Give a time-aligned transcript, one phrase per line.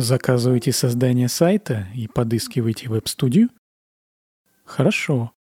[0.00, 3.50] Заказываете создание сайта и подыскиваете веб-студию?
[4.64, 5.32] Хорошо.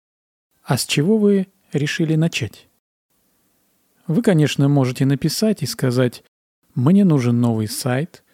[0.63, 2.67] А с чего вы решили начать?
[4.05, 6.25] Вы, конечно, можете написать и сказать
[6.75, 8.25] «Мне нужен новый сайт»,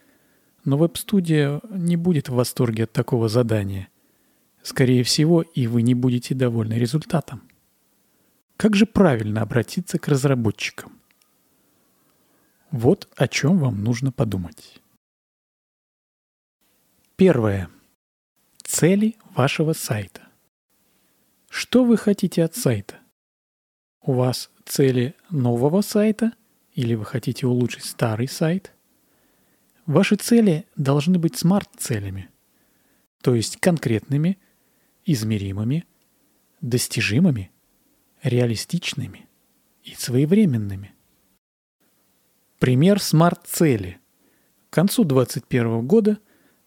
[0.64, 3.90] но веб-студия не будет в восторге от такого задания.
[4.64, 7.44] Скорее всего, и вы не будете довольны результатом.
[8.58, 11.00] Как же правильно обратиться к разработчикам?
[12.72, 14.82] Вот о чем вам нужно подумать.
[17.18, 17.70] Первое.
[18.62, 20.28] Цели вашего сайта.
[21.50, 23.00] Что вы хотите от сайта?
[24.02, 26.34] У вас цели нового сайта
[26.74, 28.74] или вы хотите улучшить старый сайт?
[29.86, 32.30] Ваши цели должны быть смарт-целями,
[33.22, 34.38] то есть конкретными,
[35.06, 35.86] измеримыми,
[36.60, 37.50] достижимыми,
[38.24, 39.30] реалистичными
[39.84, 40.94] и своевременными.
[42.60, 44.02] Пример смарт-цели.
[44.70, 46.20] К концу 2021 года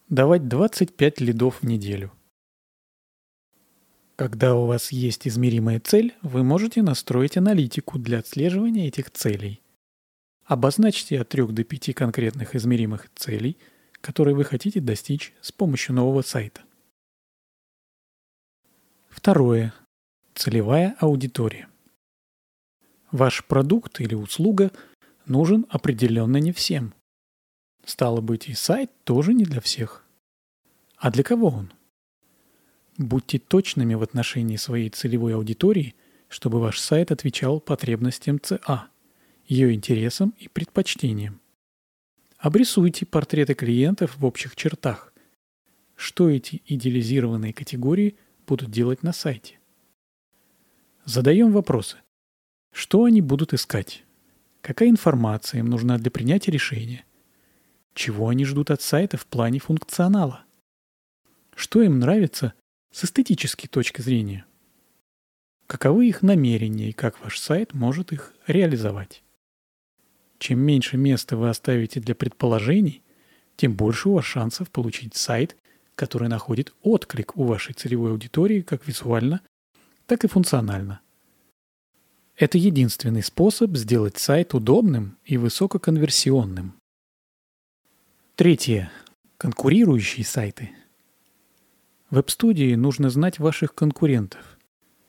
[0.09, 2.12] давать 25 лидов в неделю.
[4.17, 9.62] Когда у вас есть измеримая цель, вы можете настроить аналитику для отслеживания этих целей–
[10.48, 13.59] Обозначьте от 3 до 5 конкретных измеримых целей,
[14.00, 16.62] которые вы хотите достичь с помощью нового сайта.
[19.11, 19.75] Второе.
[20.34, 21.69] Целевая аудитория.
[23.12, 24.72] Ваш продукт или услуга
[25.27, 26.95] нужен определенно не всем.
[27.89, 30.05] Стало быть, и сайт тоже не для всех.
[30.98, 31.72] А для кого он?
[32.98, 35.94] Будьте точными в отношении своей целевой аудитории,
[36.28, 38.89] чтобы ваш сайт отвечал потребностям ЦА–
[39.47, 41.41] ее интересам и предпочтениям.
[42.36, 45.14] Обрисуйте портреты клиентов в общих чертах.
[45.97, 49.59] Что эти идеализированные категории будут делать на сайте?
[51.06, 51.97] Задаем вопросы.
[52.70, 54.05] Что они будут искать?
[54.61, 57.06] Какая информация им нужна для принятия решения?
[57.98, 60.44] Чего они ждут от сайта в плане функционала?
[61.56, 62.54] Что им нравится
[62.92, 64.47] с эстетической точки зрения?
[65.66, 69.25] Каковы их намерения и как ваш сайт может их реализовать?
[70.38, 73.03] Чем меньше места вы оставите для предположений,
[73.56, 75.56] тем больше у вас шансов получить сайт,
[75.97, 79.41] который находит отклик у вашей целевой аудитории как визуально,
[80.06, 81.00] так и функционально.
[82.37, 86.78] Это единственный способ сделать сайт удобным и высококонверсионным.
[88.38, 88.93] Третье.
[89.37, 90.71] Конкурирующие сайты.
[92.09, 94.60] Веб-студии нужно знать ваших конкурентов.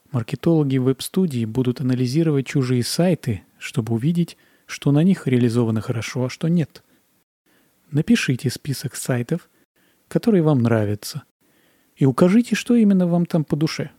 [0.10, 4.36] Маркетологи веб-студии будут анализировать чужие сайты, чтобы увидеть,
[4.66, 6.84] что на них реализовано хорошо, а что нет.
[7.92, 9.48] Напишите список сайтов,
[10.08, 11.22] которые вам нравятся,
[11.96, 13.92] и укажите, что именно вам там по душе.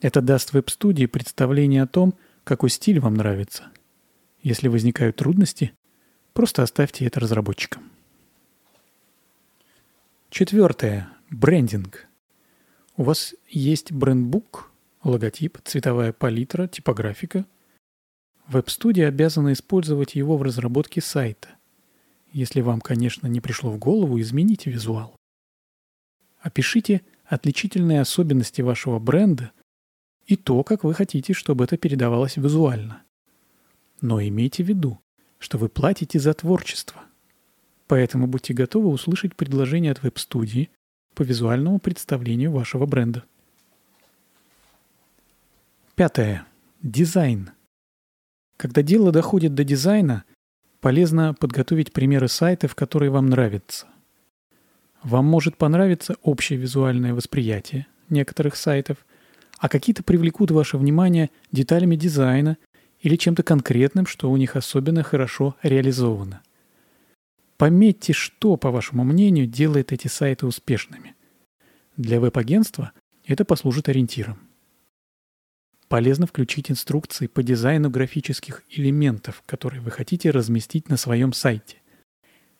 [0.00, 3.68] Это даст веб-студии представление о том, какой стиль вам нравится.
[4.42, 5.74] Если возникают трудности,
[6.32, 7.84] просто оставьте это разработчикам.
[10.30, 11.08] Четвертое.
[11.30, 12.06] Брендинг.
[12.96, 14.70] У вас есть брендбук,
[15.04, 17.44] логотип, цветовая палитра, типографика–
[18.50, 21.50] Веб-студия обязана использовать его в разработке сайта.
[22.32, 25.14] Если вам, конечно, не пришло в голову, измените визуал.
[26.40, 29.52] Опишите отличительные особенности вашего бренда
[30.26, 33.04] и то, как вы хотите, чтобы это передавалось визуально.
[34.00, 34.98] Но имейте в виду,
[35.38, 37.04] что вы платите за творчество.
[37.90, 40.70] Поэтому будьте готовы услышать предложение от веб-студии
[41.16, 43.24] по визуальному представлению вашего бренда.
[45.96, 46.46] Пятое.
[46.82, 47.50] Дизайн.
[48.56, 50.22] Когда дело доходит до дизайна,
[50.80, 53.88] полезно подготовить примеры сайтов, которые вам нравятся.
[55.02, 58.98] Вам может понравиться общее визуальное восприятие некоторых сайтов,
[59.58, 62.56] а какие-то привлекут ваше внимание деталями дизайна
[63.00, 66.40] или чем-то конкретным, что у них особенно хорошо реализовано.
[67.60, 71.14] Пометьте, что, по вашему мнению, делает эти сайты успешными.
[71.98, 72.92] Для веб-агентства
[73.26, 74.50] это послужит ориентиром
[75.90, 81.78] полезно включить инструкции по дизайну графических элементов, которые вы хотите разместить на своем сайте.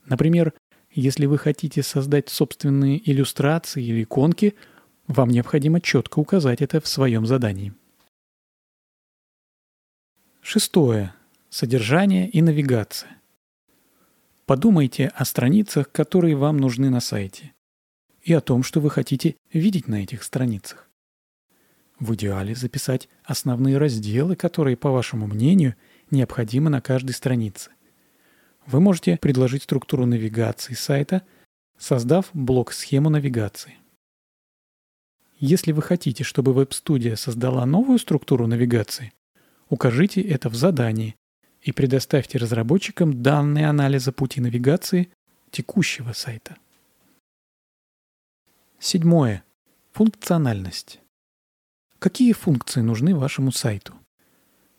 [0.05, 0.53] Например,
[0.91, 4.57] если вы хотите создать собственные иллюстрации или иконки,
[5.07, 7.73] вам необходимо четко указать это в своем задании.
[10.43, 11.15] Шестое.
[11.51, 13.20] Содержание и навигация.
[14.51, 17.53] Подумайте о страницах, которые вам нужны на сайте,
[18.21, 20.91] и о том, что вы хотите видеть на этих страницах.
[22.01, 25.77] В идеале записать основные разделы, которые, по вашему мнению,
[26.11, 27.71] необходимы на каждой странице.
[28.67, 31.23] Вы можете предложить структуру навигации сайта,
[31.79, 33.79] создав блок-схему навигации.
[35.39, 39.13] Если вы хотите, чтобы веб-студия создала новую структуру навигации,
[39.69, 41.15] укажите это в задании
[41.63, 45.11] и предоставьте разработчикам данные анализа пути навигации
[45.51, 46.57] текущего сайта.
[48.79, 49.45] Седьмое.
[49.93, 51.01] Функциональность.
[51.99, 53.95] Какие функции нужны вашему сайту?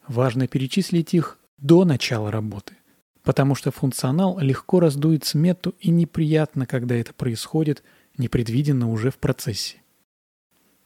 [0.07, 2.75] Важно перечислить их до начала работы,
[3.21, 7.83] потому что функционал легко раздует смету и неприятно, когда это происходит
[8.17, 9.77] непредвиденно уже в процессе.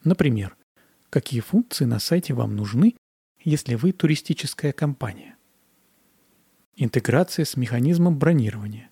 [0.04, 0.54] Например,
[1.08, 2.94] какие функции на сайте вам нужны,
[3.42, 5.35] если вы туристическая компания?
[6.76, 8.90] Интеграция с механизмом бронирования.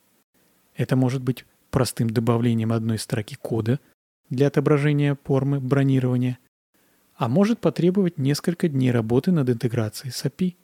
[0.74, 3.80] Это может быть простым добавлением одной строки кода–
[4.30, 6.38] для отображения формы бронирования,
[7.16, 10.56] а может потребовать несколько дней работы над интеграцией с API.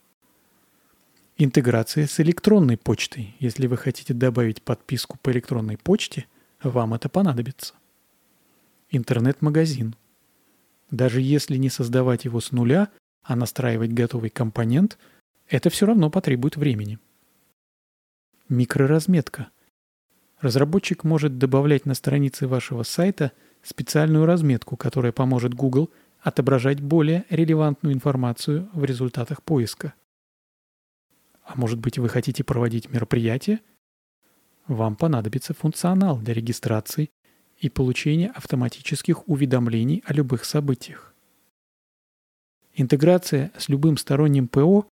[1.38, 3.34] Интеграция с электронной почтой.
[3.38, 6.26] Если вы хотите добавить подписку по электронной почте,
[6.62, 7.74] вам это понадобится.
[8.90, 9.94] Интернет-магазин.
[10.90, 12.88] Даже если не создавать его с нуля,
[13.22, 14.98] а настраивать готовый компонент,
[15.48, 16.98] это все равно потребует времени.
[18.50, 19.48] Микроразметка.
[20.40, 23.30] Разработчик может добавлять на страницы вашего сайта–
[23.62, 25.88] специальную разметку, которая поможет Google
[26.20, 29.94] отображать более релевантную информацию в результатах поиска.
[31.44, 33.60] А может быть вы хотите проводить мероприятие?
[34.66, 37.10] Вам понадобится функционал для регистрации
[37.60, 41.14] и получения автоматических уведомлений о любых событиях.
[42.74, 44.88] Интеграция с любым сторонним ПО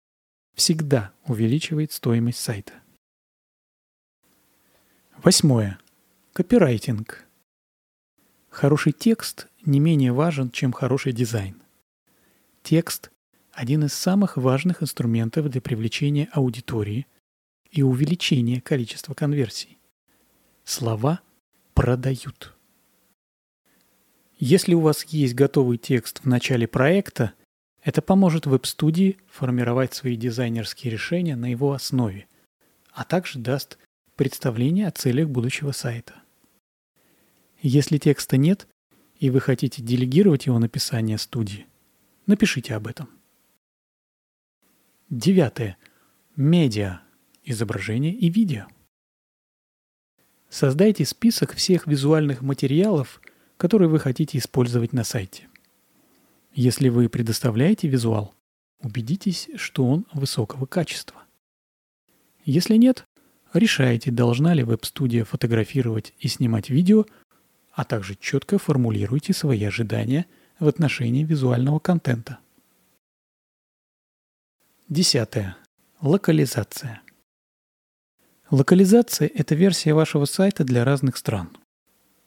[0.56, 2.83] всегда увеличивает стоимость сайта.
[5.24, 5.78] Восьмое.
[6.34, 7.24] Копирайтинг.
[8.50, 11.62] Хороший текст не менее важен, чем хороший дизайн.
[12.62, 13.10] Текст–
[13.52, 17.06] один из самых важных инструментов для привлечения аудитории
[17.70, 19.78] и увеличения количества конверсий.
[20.62, 21.22] Слова
[21.72, 22.54] продают.
[24.36, 27.32] Если у вас есть готовый текст в начале проекта,
[27.82, 32.26] это поможет веб-студии формировать свои дизайнерские решения на его основе,
[32.92, 33.78] а также даст
[34.16, 36.14] представление о целях будущего сайта.
[37.60, 38.68] Если текста нет,
[39.18, 41.66] и вы хотите делегировать его написание студии,
[42.26, 43.08] напишите об этом.
[45.10, 45.78] Девятое.
[46.36, 47.00] Медиа.
[47.42, 48.66] Изображение и видео.
[50.48, 53.20] Создайте список всех визуальных материалов,
[53.56, 55.48] которые вы хотите использовать на сайте.
[56.52, 58.34] Если вы предоставляете визуал,
[58.80, 61.22] убедитесь, что он высокого качества.
[62.44, 63.04] Если нет,
[63.58, 67.06] решайте, должна ли веб-студия фотографировать и снимать видео–
[67.74, 70.26] а также четко формулируйте свои ожидания
[70.60, 72.38] в отношении визуального контента.
[74.88, 75.56] Десятое.
[76.00, 77.02] Локализация.
[78.50, 81.56] Локализация– это версия вашего сайта для разных стран.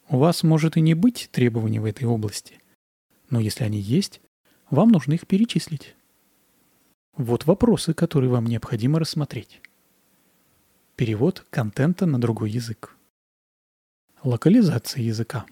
[0.09, 2.59] У вас может и не быть требований в этой области,
[3.30, 4.21] но если они есть,
[4.69, 5.95] вам нужно их перечислить.
[7.15, 9.62] Вот вопросы, которые вам необходимо рассмотреть.
[10.97, 12.95] Перевод контента на другой язык.
[14.23, 15.45] Локализация языка.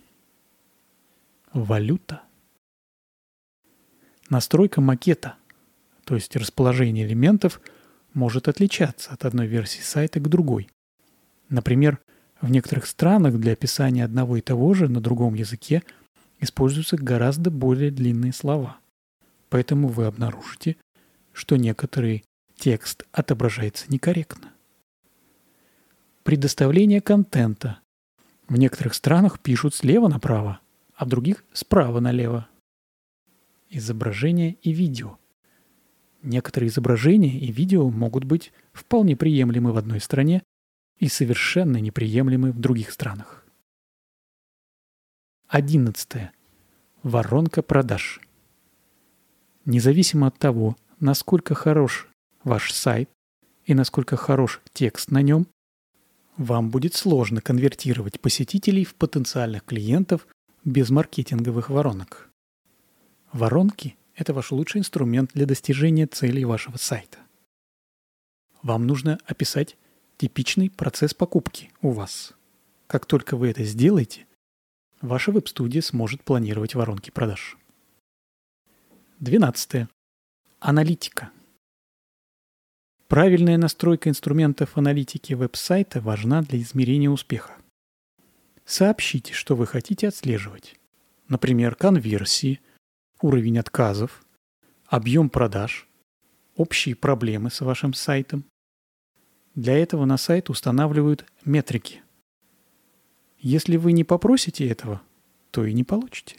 [1.54, 2.24] Валюта.
[4.28, 5.36] Настройка макета,
[6.04, 7.62] то есть расположение элементов,
[8.16, 10.68] может отличаться от одной версии сайта к другой.
[11.50, 12.00] Например,
[12.42, 15.84] в некоторых странах для описания одного и того же на другом языке
[16.40, 18.80] используются гораздо более длинные слова.
[19.50, 20.78] Поэтому вы обнаружите,
[21.34, 22.26] что некоторый
[22.58, 24.55] текст отображается некорректно.
[26.26, 27.82] Предоставление контента
[28.48, 30.60] в некоторых странах пишут слева направо,
[30.96, 32.50] а в других справа налево.
[33.70, 35.20] Изображение и видео.
[36.24, 40.42] Некоторые изображения и видео могут быть вполне приемлемы в одной стране
[40.98, 43.46] и совершенно неприемлемы в других странах.
[45.48, 46.34] Одиннадцатое.
[47.04, 48.20] Воронка продаж.
[49.66, 52.08] Независимо от того, насколько хорош
[52.44, 53.12] ваш сайт
[53.66, 55.46] и насколько хорош текст на нем,
[56.38, 60.28] вам будет сложно конвертировать посетителей в потенциальных клиентов
[60.64, 62.30] без маркетинговых воронок.
[63.32, 67.20] Воронки– это ваш лучший инструмент для достижения целей вашего сайта.
[68.62, 69.78] Вам нужно описать
[70.18, 72.34] типичный процесс покупки у вас.
[72.88, 74.26] Как только вы это сделаете,
[75.02, 77.58] ваша веб-студия сможет планировать воронки продаж.
[79.20, 79.88] 12.
[80.60, 81.32] Аналитика.
[83.08, 87.56] Правильная настройка инструментов аналитики веб-сайта важна для измерения успеха.
[88.66, 90.80] Сообщите, что вы хотите отслеживать.
[91.28, 92.62] Например, конверсии,
[93.22, 94.26] уровень отказов,
[94.88, 95.88] объем продаж,
[96.56, 98.44] общие проблемы с вашим сайтом.
[99.54, 102.02] Для этого на сайт устанавливают метрики.
[103.38, 105.04] Если вы не попросите этого,
[105.52, 106.38] то и не получите.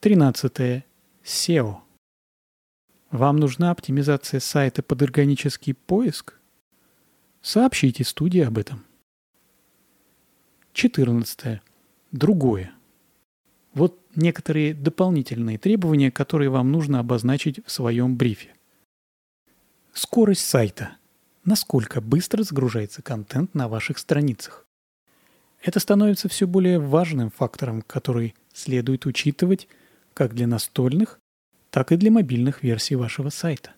[0.00, 0.84] 13.
[1.24, 1.87] SEO.
[3.10, 6.38] Вам нужна оптимизация сайта под органический поиск?
[7.40, 8.84] Сообщите студии об этом.
[10.74, 11.62] 14.
[12.12, 12.72] Другое.
[13.72, 18.54] Вот некоторые дополнительные требования, которые вам нужно обозначить в своем брифе.
[19.94, 20.98] Скорость сайта.
[21.44, 24.66] Насколько быстро загружается контент на ваших страницах.
[25.62, 29.66] Это становится все более важным фактором, который следует учитывать
[30.12, 31.18] как для настольных,
[31.78, 33.70] так и для мобильных версий вашего сайта.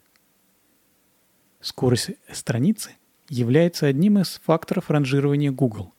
[1.61, 2.97] Скорость страницы
[3.29, 5.93] является одним из факторов ранжирования Google,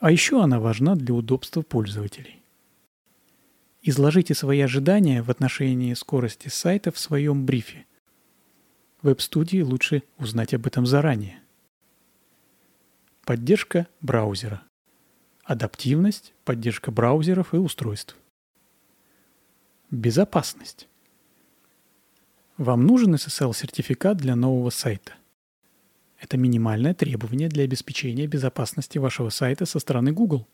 [0.00, 2.42] а еще она важна для удобства пользователей.
[3.80, 7.86] Изложите свои ожидания в отношении скорости сайта в своем брифе.
[9.00, 11.40] Веб-студии лучше узнать об этом заранее.
[13.24, 14.62] Поддержка браузера.
[15.44, 18.18] Адаптивность, поддержка браузеров и устройств.
[19.90, 20.86] Безопасность.
[22.60, 25.14] Вам нужен SSL-сертификат для нового сайта.
[26.18, 30.46] Это минимальное требование для обеспечения безопасности вашего сайта со стороны Google.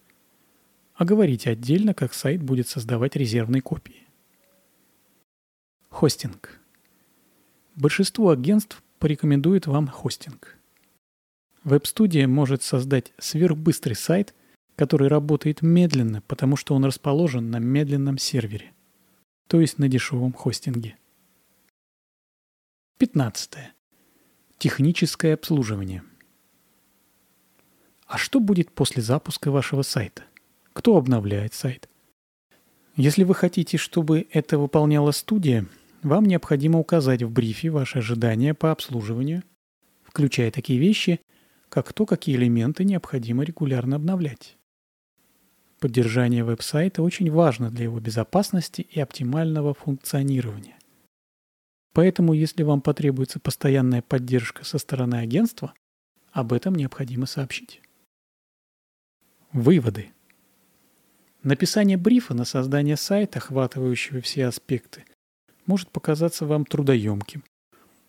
[0.95, 4.07] Оговорите отдельно, как сайт будет создавать резервные копии.
[5.89, 6.61] Хостинг.
[7.75, 10.57] Большинство агентств порекомендует вам хостинг.
[11.65, 14.33] Веб-студия может создать сверхбыстрый сайт,
[14.77, 18.71] который работает медленно, потому что он расположен на медленном сервере,
[19.49, 20.97] то есть на дешевом хостинге.
[22.99, 23.51] 15.
[24.57, 26.03] Техническое обслуживание.
[28.07, 30.23] А что будет после запуска вашего сайта?
[30.73, 31.91] Кто обновляет сайт?
[32.97, 35.67] Если вы хотите, чтобы это выполняла студия,
[36.03, 39.43] вам необходимо указать в брифе ваши ожидания по обслуживанию,
[40.03, 41.21] включая такие вещи,
[41.69, 44.57] как то, какие элементы необходимо регулярно обновлять.
[45.81, 50.76] Поддержание веб-сайта очень важно для его безопасности и оптимального функционирования.
[51.97, 55.73] Поэтому, если вам потребуется постоянная поддержка со стороны агентства,
[56.31, 57.81] об этом необходимо сообщить.
[59.55, 60.11] Выводы.
[61.43, 65.07] Написание брифа на создание сайта, охватывающего все аспекты,
[65.65, 67.43] может показаться вам трудоемким,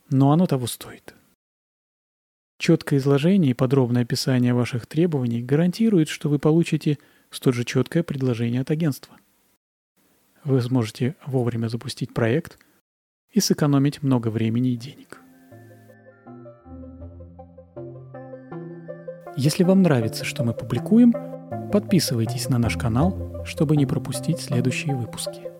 [0.09, 1.15] но оно того стоит.
[2.57, 6.97] Четкое изложение и подробное описание ваших требований гарантирует, что вы получите
[7.29, 9.15] столь же четкое предложение от агентства.
[10.43, 12.59] Вы сможете вовремя запустить проект–
[13.31, 15.21] и сэкономить много времени и денег.
[19.35, 21.13] Если вам нравится, что мы публикуем,
[21.71, 25.56] подписывайтесь на наш канал, чтобы не пропустить следующие выпуски.